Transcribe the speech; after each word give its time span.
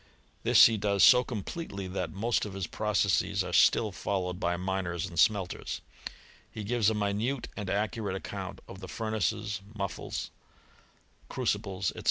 This 0.41 0.65
he 0.65 0.77
does 0.77 1.03
so 1.03 1.23
completely, 1.23 1.87
that 1.89 2.11
most 2.11 2.43
of 2.43 2.53
his 2.55 2.65
processes 2.65 3.43
are 3.43 3.53
still 3.53 3.91
followed 3.91 4.39
by 4.39 4.57
miners 4.57 5.05
and 5.05 5.19
smelters* 5.19 5.79
He 6.49 6.63
gives 6.63 6.89
a 6.89 6.95
minute 6.95 7.49
and 7.55 7.69
accurate 7.69 8.15
account 8.15 8.61
of 8.67 8.79
the 8.79 8.87
furnaces, 8.87 9.61
mufflles, 9.75 10.31
crucibles, 11.29 11.89
&c. 11.89 11.99